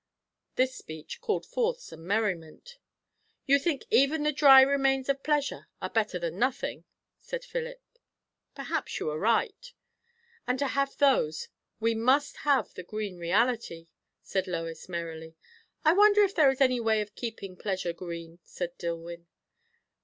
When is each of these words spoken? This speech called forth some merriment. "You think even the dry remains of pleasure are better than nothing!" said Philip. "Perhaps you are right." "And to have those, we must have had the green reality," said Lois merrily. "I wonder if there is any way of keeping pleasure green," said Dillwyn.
This 0.55 0.73
speech 0.73 1.21
called 1.21 1.45
forth 1.45 1.79
some 1.79 2.07
merriment. 2.07 2.79
"You 3.45 3.59
think 3.59 3.85
even 3.91 4.23
the 4.23 4.31
dry 4.31 4.61
remains 4.63 5.09
of 5.09 5.21
pleasure 5.21 5.67
are 5.79 5.91
better 5.91 6.17
than 6.17 6.39
nothing!" 6.39 6.85
said 7.19 7.45
Philip. 7.45 7.79
"Perhaps 8.55 8.99
you 8.99 9.11
are 9.11 9.19
right." 9.19 9.71
"And 10.47 10.57
to 10.57 10.69
have 10.69 10.97
those, 10.97 11.49
we 11.79 11.93
must 11.93 12.37
have 12.37 12.69
had 12.69 12.75
the 12.75 12.83
green 12.83 13.19
reality," 13.19 13.89
said 14.23 14.47
Lois 14.47 14.89
merrily. 14.89 15.35
"I 15.85 15.93
wonder 15.93 16.23
if 16.23 16.33
there 16.33 16.49
is 16.49 16.61
any 16.61 16.79
way 16.79 17.01
of 17.01 17.13
keeping 17.13 17.55
pleasure 17.55 17.93
green," 17.93 18.39
said 18.43 18.75
Dillwyn. 18.79 19.27